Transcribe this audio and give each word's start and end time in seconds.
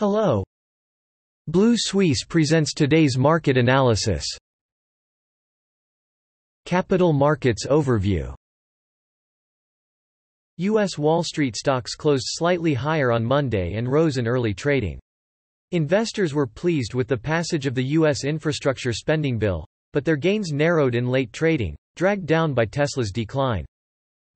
Hello. 0.00 0.42
Blue 1.46 1.74
Suisse 1.76 2.24
presents 2.24 2.72
today's 2.72 3.18
market 3.18 3.58
analysis. 3.58 4.24
Capital 6.64 7.12
Markets 7.12 7.66
Overview 7.66 8.34
U.S. 10.56 10.96
Wall 10.96 11.22
Street 11.22 11.54
stocks 11.54 11.94
closed 11.94 12.24
slightly 12.28 12.72
higher 12.72 13.12
on 13.12 13.22
Monday 13.22 13.74
and 13.74 13.92
rose 13.92 14.16
in 14.16 14.26
early 14.26 14.54
trading. 14.54 14.98
Investors 15.72 16.32
were 16.32 16.46
pleased 16.46 16.94
with 16.94 17.06
the 17.06 17.18
passage 17.18 17.66
of 17.66 17.74
the 17.74 17.84
U.S. 17.84 18.24
infrastructure 18.24 18.94
spending 18.94 19.38
bill, 19.38 19.66
but 19.92 20.06
their 20.06 20.16
gains 20.16 20.50
narrowed 20.50 20.94
in 20.94 21.08
late 21.08 21.34
trading, 21.34 21.76
dragged 21.96 22.24
down 22.24 22.54
by 22.54 22.64
Tesla's 22.64 23.12
decline. 23.12 23.66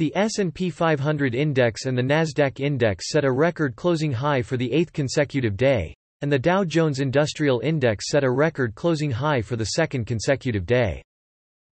The 0.00 0.16
S&P 0.16 0.70
500 0.70 1.34
index 1.34 1.84
and 1.84 1.98
the 1.98 2.02
Nasdaq 2.02 2.58
index 2.58 3.10
set 3.10 3.22
a 3.22 3.30
record 3.30 3.76
closing 3.76 4.12
high 4.12 4.40
for 4.40 4.56
the 4.56 4.72
eighth 4.72 4.94
consecutive 4.94 5.58
day, 5.58 5.94
and 6.22 6.32
the 6.32 6.38
Dow 6.38 6.64
Jones 6.64 7.00
Industrial 7.00 7.60
Index 7.60 8.08
set 8.08 8.24
a 8.24 8.30
record 8.30 8.74
closing 8.74 9.10
high 9.10 9.42
for 9.42 9.56
the 9.56 9.76
second 9.76 10.06
consecutive 10.06 10.64
day. 10.64 11.02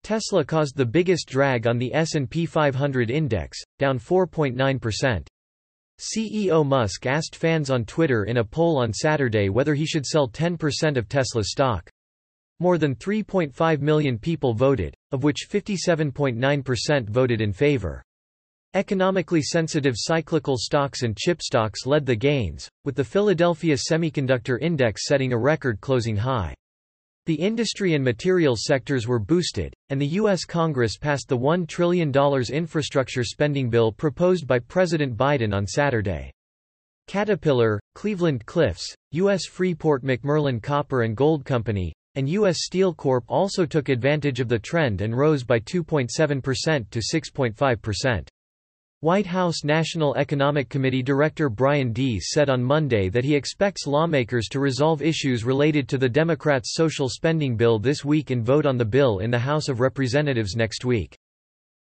Tesla 0.03 0.45
caused 0.45 0.77
the 0.77 0.85
biggest 0.85 1.27
drag 1.27 1.67
on 1.67 1.79
the 1.79 1.95
S&P 1.95 2.45
500 2.45 3.11
index, 3.11 3.59
down 3.79 3.99
4.9%. 3.99 5.27
CEO 5.99 6.67
Musk 6.67 7.07
asked 7.07 7.35
fans 7.35 7.71
on 7.71 7.87
Twitter 7.87 8.25
in 8.25 8.37
a 8.37 8.45
poll 8.45 8.77
on 8.77 8.93
Saturday 8.93 9.49
whether 9.49 9.73
he 9.73 9.87
should 9.87 10.05
sell 10.05 10.29
10% 10.29 10.99
of 10.99 11.09
Tesla 11.09 11.45
stock. 11.45 11.89
More 12.61 12.77
than 12.77 12.95
3.5 12.95 13.81
million 13.81 14.19
people 14.19 14.53
voted, 14.53 14.95
of 15.13 15.25
which 15.25 15.47
57.9% 15.49 17.09
voted 17.09 17.41
in 17.41 17.55
favor. 17.55 18.05
Economically 18.75 19.41
sensitive 19.41 19.95
cyclical 19.97 20.57
stocks 20.59 21.03
and 21.03 21.17
chip 21.17 21.41
stocks 21.41 21.87
led 21.87 22.05
the 22.05 22.15
gains, 22.15 22.69
with 22.85 22.95
the 22.95 23.03
Philadelphia 23.03 23.75
Semiconductor 23.75 24.59
Index 24.61 25.07
setting 25.07 25.33
a 25.33 25.39
record 25.39 25.81
closing 25.81 26.17
high. 26.17 26.55
The 27.25 27.35
industry 27.35 27.95
and 27.95 28.05
materials 28.05 28.65
sectors 28.65 29.07
were 29.07 29.19
boosted, 29.19 29.73
and 29.89 29.99
the 29.99 30.07
U.S. 30.21 30.45
Congress 30.45 30.99
passed 30.99 31.29
the 31.29 31.39
$1 31.39 31.67
trillion 31.67 32.13
infrastructure 32.51 33.25
spending 33.25 33.71
bill 33.71 33.91
proposed 33.91 34.47
by 34.47 34.59
President 34.59 35.17
Biden 35.17 35.55
on 35.55 35.67
Saturday. 35.67 36.31
Caterpillar, 37.07 37.81
Cleveland 37.95 38.45
Cliffs, 38.45 38.95
U.S. 39.13 39.47
Freeport 39.47 40.05
McMoRan 40.05 40.63
Copper 40.63 41.05
and 41.05 41.17
Gold 41.17 41.47
Company, 41.47 41.95
and 42.17 42.29
U.S. 42.29 42.59
Steel 42.61 42.93
Corp 42.93 43.25
also 43.29 43.65
took 43.65 43.89
advantage 43.89 44.41
of 44.41 44.49
the 44.49 44.59
trend 44.59 45.01
and 45.01 45.17
rose 45.17 45.43
by 45.43 45.59
2.7% 45.59 46.91
to 46.91 47.01
6.5%. 47.01 48.29
White 49.01 49.27
House 49.27 49.63
National 49.63 50.17
Economic 50.17 50.69
Committee 50.69 51.05
Director 51.05 51.49
Brian 51.49 51.93
Deese 51.93 52.33
said 52.33 52.51
on 52.51 52.61
Monday 52.61 53.09
that 53.09 53.23
he 53.23 53.37
expects 53.37 53.87
lawmakers 53.87 54.49
to 54.49 54.59
resolve 54.59 55.03
issues 55.03 55.45
related 55.45 55.89
to 55.89 55.99
the 55.99 56.09
Democrats' 56.09 56.75
social 56.75 57.09
spending 57.09 57.57
bill 57.57 57.79
this 57.79 58.05
week 58.05 58.31
and 58.31 58.45
vote 58.45 58.67
on 58.67 58.77
the 58.77 58.85
bill 58.85 59.21
in 59.21 59.31
the 59.31 59.39
House 59.39 59.69
of 59.69 59.79
Representatives 59.79 60.57
next 60.57 60.85
week. 60.85 61.17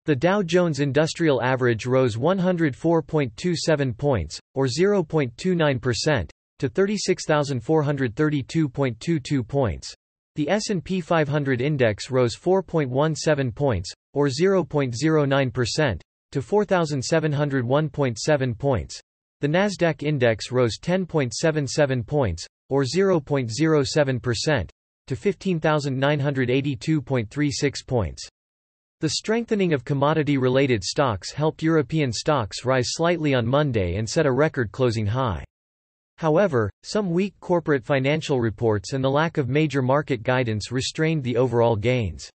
The 0.05 0.15
Dow 0.15 0.43
Jones 0.43 0.81
Industrial 0.81 1.43
Average 1.43 1.87
rose 1.87 2.17
104.27 2.17 3.97
points, 3.97 4.39
or 4.55 4.67
0.29%, 4.67 6.29
to 6.59 6.69
36,432.22 6.69 9.49
points. 9.49 9.95
The 10.35 10.51
S&P 10.51 11.01
500 11.01 11.63
index 11.63 12.11
rose 12.11 12.37
4.17 12.37 13.55
points, 13.55 13.95
or 14.13 14.27
0.09%, 14.27 16.01
to 16.33 16.41
4,701.7 16.41 18.59
points. 18.59 18.99
The 19.41 19.49
Nasdaq 19.49 20.03
index 20.03 20.51
rose 20.51 20.79
10.77 20.79 22.07
points, 22.07 22.47
or 22.69 22.85
0.07%, 22.85 24.71
to 25.07 25.15
15,982.36 25.15 27.87
points. 27.87 28.29
The 29.01 29.11
strengthening 29.11 29.75
of 29.75 29.85
commodity-related 29.85 30.83
stocks 30.83 31.31
helped 31.31 31.63
European 31.63 32.11
stocks 32.13 32.65
rise 32.65 32.93
slightly 32.93 33.35
on 33.35 33.47
Monday 33.47 33.97
and 33.97 34.09
set 34.09 34.25
a 34.25 34.33
record 34.33 34.73
closing 34.73 35.05
high. 35.05 35.45
However, 36.17 36.71
some 36.83 37.11
weak 37.11 37.35
corporate 37.41 37.85
financial 37.85 38.41
reports 38.41 38.95
and 38.95 39.05
the 39.05 39.11
lack 39.11 39.37
of 39.37 39.51
major 39.51 39.83
market 39.83 40.23
guidance 40.23 40.73
restrained 40.73 41.23
the 41.23 41.37
overall 41.37 41.77
gains. 41.77 42.31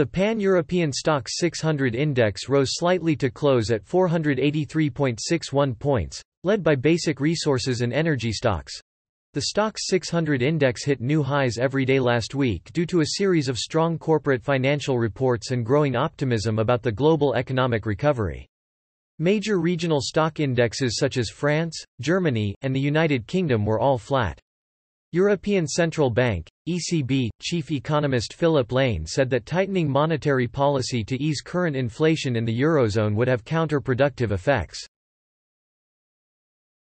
The 0.00 0.06
Pan-European 0.06 0.92
STOXX 0.92 1.26
600 1.28 1.94
index 1.94 2.48
rose 2.48 2.70
slightly 2.70 3.14
to 3.16 3.28
close 3.28 3.70
at 3.70 3.84
483.61 3.84 5.78
points, 5.78 6.22
led 6.42 6.62
by 6.62 6.74
basic 6.74 7.20
resources 7.20 7.82
and 7.82 7.92
energy 7.92 8.32
stocks. 8.32 8.72
The 9.34 9.42
STOXX 9.54 9.74
600 9.80 10.40
index 10.40 10.86
hit 10.86 11.02
new 11.02 11.22
highs 11.22 11.58
every 11.58 11.84
day 11.84 12.00
last 12.00 12.34
week 12.34 12.72
due 12.72 12.86
to 12.86 13.02
a 13.02 13.18
series 13.18 13.46
of 13.46 13.58
strong 13.58 13.98
corporate 13.98 14.42
financial 14.42 14.98
reports 14.98 15.50
and 15.50 15.66
growing 15.66 15.96
optimism 15.96 16.58
about 16.58 16.82
the 16.82 16.90
global 16.90 17.34
economic 17.34 17.84
recovery. 17.84 18.48
Major 19.18 19.60
regional 19.60 20.00
stock 20.00 20.40
indexes 20.40 20.96
such 20.96 21.18
as 21.18 21.28
France, 21.28 21.76
Germany, 22.00 22.54
and 22.62 22.74
the 22.74 22.80
United 22.80 23.26
Kingdom 23.26 23.66
were 23.66 23.78
all 23.78 23.98
flat. 23.98 24.40
European 25.12 25.66
Central 25.66 26.08
Bank, 26.08 26.48
ECB, 26.68 27.30
chief 27.42 27.72
economist 27.72 28.32
Philip 28.34 28.70
Lane 28.70 29.04
said 29.04 29.28
that 29.30 29.44
tightening 29.44 29.90
monetary 29.90 30.46
policy 30.46 31.02
to 31.02 31.20
ease 31.20 31.40
current 31.40 31.74
inflation 31.74 32.36
in 32.36 32.44
the 32.44 32.60
Eurozone 32.60 33.16
would 33.16 33.26
have 33.26 33.44
counterproductive 33.44 34.30
effects. 34.30 34.86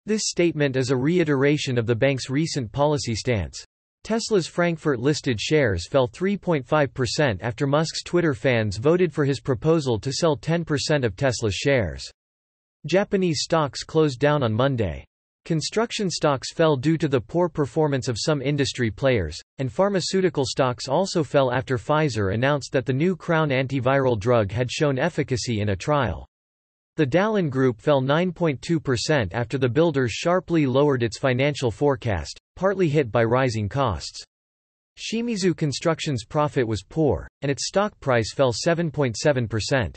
This 0.05 0.23
statement 0.25 0.75
is 0.75 0.91
a 0.91 0.97
reiteration 0.97 1.77
of 1.77 1.85
the 1.85 1.95
bank's 1.95 2.29
recent 2.29 2.71
policy 2.71 3.15
stance. 3.15 3.63
Tesla's 4.03 4.47
Frankfurt-listed 4.47 5.39
shares 5.39 5.87
fell 5.87 6.07
3.5% 6.07 7.37
after 7.41 7.65
Musk's 7.67 8.03
Twitter 8.03 8.33
fans 8.33 8.77
voted 8.77 9.13
for 9.13 9.25
his 9.25 9.39
proposal 9.39 9.99
to 9.99 10.11
sell 10.11 10.37
10% 10.37 11.05
of 11.05 11.15
Tesla's 11.15 11.55
shares. 11.55 12.09
Japanese 12.85 13.41
stocks 13.41 13.83
closed 13.83 14.19
down 14.19 14.43
on 14.43 14.53
Monday. 14.53 15.05
Construction 15.47 16.09
stocks 16.09 16.51
fell 16.51 16.75
due 16.75 16.97
to 16.97 17.07
the 17.07 17.21
poor 17.21 17.47
performance 17.47 18.09
of 18.09 18.17
some 18.19 18.41
industry 18.41 18.91
players, 18.91 19.39
and 19.59 19.71
pharmaceutical 19.71 20.43
stocks 20.45 20.89
also 20.89 21.23
fell 21.23 21.53
after 21.53 21.77
Pfizer 21.77 22.33
announced 22.33 22.73
that 22.73 22.85
the 22.85 22.91
new 22.91 23.15
Crown 23.15 23.47
antiviral 23.47 24.19
drug 24.19 24.51
had 24.51 24.69
shown 24.69 24.99
efficacy 24.99 25.61
in 25.61 25.69
a 25.69 25.75
trial. 25.77 26.27
The 26.97 27.05
Dallin 27.05 27.49
Group 27.49 27.79
fell 27.79 28.01
9.2% 28.01 29.29
after 29.31 29.57
the 29.57 29.69
builders 29.69 30.11
sharply 30.11 30.65
lowered 30.65 31.01
its 31.01 31.17
financial 31.17 31.71
forecast, 31.71 32.37
partly 32.57 32.89
hit 32.89 33.09
by 33.09 33.23
rising 33.23 33.69
costs. 33.69 34.21
Shimizu 34.99 35.55
Construction's 35.55 36.25
profit 36.25 36.67
was 36.67 36.83
poor, 36.83 37.25
and 37.41 37.49
its 37.49 37.69
stock 37.69 37.97
price 38.01 38.33
fell 38.33 38.51
7.7%. 38.51 39.95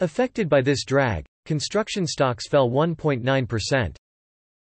Affected 0.00 0.48
by 0.48 0.62
this 0.62 0.86
drag, 0.86 1.26
construction 1.44 2.06
stocks 2.06 2.48
fell 2.48 2.70
1.9%. 2.70 3.94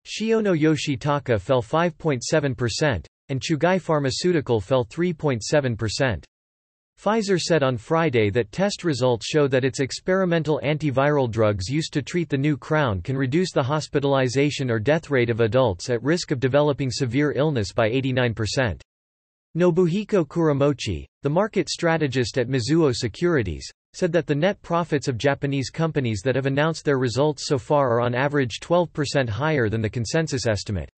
Shiono 0.08 0.58
Yoshitaka 0.58 1.38
fell 1.42 1.62
5.7%, 1.62 3.06
and 3.28 3.42
Chugai 3.42 3.82
Pharmaceutical 3.82 4.62
fell 4.62 4.86
3.7%. 4.86 6.24
Pfizer 6.98 7.40
said 7.40 7.62
on 7.62 7.76
Friday 7.76 8.30
that 8.30 8.54
test 8.54 8.86
results 8.86 9.26
show 9.28 9.48
that 9.50 9.66
its 9.66 9.82
experimental 9.82 10.62
antiviral 10.64 11.30
drugs 11.30 11.68
used 11.68 11.92
to 11.92 12.02
treat 12.02 12.30
the 12.30 12.38
new 12.38 12.56
crown 12.56 13.02
can 13.02 13.18
reduce 13.18 13.52
the 13.52 13.62
hospitalization 13.62 14.72
or 14.72 14.80
death 14.80 15.12
rate 15.12 15.30
of 15.30 15.42
adults 15.42 15.90
at 15.90 16.02
risk 16.02 16.32
of 16.32 16.40
developing 16.40 16.90
severe 16.90 17.34
illness 17.34 17.74
by 17.74 17.90
89%. 17.90 18.80
Nobuhiko 19.58 20.24
Kuramochi, 20.24 21.08
the 21.24 21.30
market 21.32 21.68
strategist 21.68 22.38
at 22.38 22.48
Mizuho 22.48 22.96
Securities, 22.96 23.68
said 23.94 24.12
that 24.12 24.28
the 24.28 24.36
net 24.36 24.62
profits 24.62 25.08
of 25.08 25.18
Japanese 25.18 25.72
companies 25.72 26.22
that 26.24 26.36
have 26.36 26.46
announced 26.46 26.86
their 26.86 27.00
results 27.00 27.48
so 27.48 27.58
far 27.58 27.90
are 27.90 28.02
on 28.02 28.14
average 28.14 28.60
12% 28.60 29.28
higher 29.28 29.68
than 29.68 29.82
the 29.82 29.90
consensus 29.90 30.46
estimate. 30.46 30.92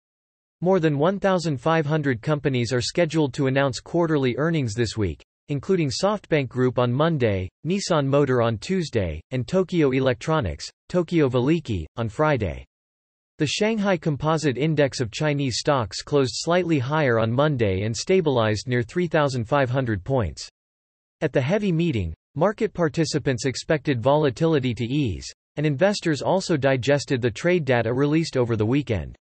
More 0.60 0.80
than 0.80 0.98
1,500 0.98 2.20
companies 2.20 2.72
are 2.72 2.80
scheduled 2.80 3.32
to 3.34 3.46
announce 3.46 3.78
quarterly 3.78 4.34
earnings 4.38 4.74
this 4.74 4.96
week, 4.96 5.22
including 5.50 5.88
SoftBank 5.88 6.48
Group 6.48 6.80
on 6.80 6.92
Monday, 6.92 7.48
Nissan 7.64 8.06
Motor 8.06 8.42
on 8.42 8.58
Tuesday, 8.58 9.20
and 9.30 9.46
Tokyo 9.46 9.92
Electronics, 9.92 10.68
Tokyo 10.88 11.28
Veliki, 11.28 11.86
on 11.96 12.08
Friday. 12.08 12.64
The 13.38 13.46
Shanghai 13.46 13.96
Composite 13.96 14.58
Index 14.58 15.00
of 15.00 15.10
Chinese 15.10 15.58
stocks 15.58 16.02
closed 16.02 16.34
slightly 16.34 16.78
higher 16.78 17.18
on 17.18 17.32
Monday 17.32 17.82
and 17.82 17.96
stabilized 17.96 18.68
near 18.68 18.82
3,500 18.82 20.04
points. 20.04 20.48
At 21.20 21.32
the 21.32 21.40
heavy 21.40 21.72
meeting, 21.72 22.14
Market 22.38 22.72
participants 22.72 23.46
expected 23.46 24.00
volatility 24.00 24.72
to 24.72 24.84
ease, 24.84 25.26
and 25.56 25.66
investors 25.66 26.22
also 26.22 26.56
digested 26.56 27.20
the 27.20 27.28
trade 27.28 27.64
data 27.64 27.92
released 27.92 28.36
over 28.36 28.54
the 28.54 28.64
weekend. 28.64 29.16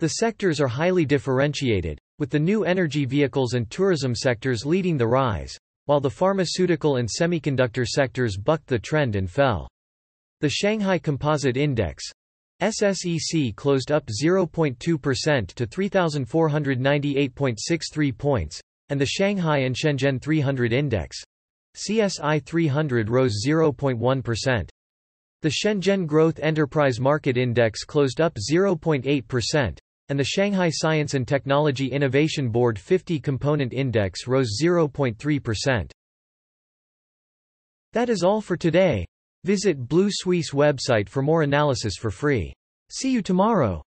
The 0.00 0.08
sectors 0.08 0.60
are 0.60 0.66
highly 0.66 1.04
differentiated, 1.04 2.00
with 2.18 2.28
the 2.28 2.40
new 2.40 2.64
energy 2.64 3.04
vehicles 3.04 3.54
and 3.54 3.70
tourism 3.70 4.16
sectors 4.16 4.66
leading 4.66 4.96
the 4.96 5.06
rise, 5.06 5.56
while 5.84 6.00
the 6.00 6.10
pharmaceutical 6.10 6.96
and 6.96 7.08
semiconductor 7.08 7.86
sectors 7.86 8.36
bucked 8.36 8.66
the 8.66 8.80
trend 8.80 9.14
and 9.14 9.30
fell. 9.30 9.68
The 10.40 10.48
Shanghai 10.48 10.98
Composite 10.98 11.56
Index, 11.56 12.02
SSEC 12.60 13.56
closed 13.56 13.90
up 13.90 14.06
0.2% 14.06 14.76
to 14.78 15.66
3,498.63 15.66 18.18
points, 18.18 18.60
and 18.90 19.00
the 19.00 19.06
Shanghai 19.06 19.58
and 19.58 19.74
Shenzhen 19.74 20.20
300 20.20 20.72
index 20.72 21.16
CSI 21.76 22.44
300 22.44 23.08
rose 23.08 23.44
0.1%. 23.46 24.68
The 25.42 25.48
Shenzhen 25.48 26.06
Growth 26.06 26.38
Enterprise 26.40 27.00
Market 27.00 27.38
Index 27.38 27.84
closed 27.84 28.20
up 28.20 28.34
0.8%, 28.34 29.78
and 30.08 30.18
the 30.18 30.24
Shanghai 30.24 30.68
Science 30.70 31.14
and 31.14 31.26
Technology 31.26 31.86
Innovation 31.86 32.50
Board 32.50 32.78
50 32.78 33.20
Component 33.20 33.72
Index 33.72 34.26
rose 34.26 34.58
0.3%. 34.62 35.90
That 37.92 38.10
is 38.10 38.22
all 38.22 38.40
for 38.40 38.56
today. 38.56 39.06
Visit 39.44 39.88
Blue 39.88 40.08
Suisse 40.10 40.50
website 40.50 41.08
for 41.08 41.22
more 41.22 41.42
analysis 41.42 41.96
for 41.96 42.10
free. 42.10 42.52
See 42.90 43.10
you 43.10 43.22
tomorrow. 43.22 43.82